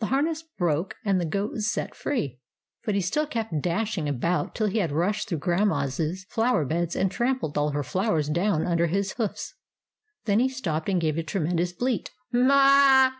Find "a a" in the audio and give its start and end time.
12.50-12.56, 12.54-13.14